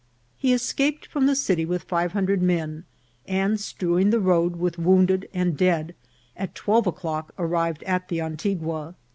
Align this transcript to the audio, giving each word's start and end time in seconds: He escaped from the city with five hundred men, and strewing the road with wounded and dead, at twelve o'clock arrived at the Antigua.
He 0.35 0.51
escaped 0.51 1.05
from 1.05 1.27
the 1.27 1.35
city 1.35 1.63
with 1.63 1.83
five 1.83 2.13
hundred 2.13 2.41
men, 2.41 2.85
and 3.27 3.59
strewing 3.59 4.09
the 4.09 4.19
road 4.19 4.55
with 4.55 4.79
wounded 4.79 5.29
and 5.31 5.55
dead, 5.55 5.93
at 6.35 6.55
twelve 6.55 6.87
o'clock 6.87 7.31
arrived 7.37 7.83
at 7.83 8.07
the 8.07 8.19
Antigua. 8.19 8.95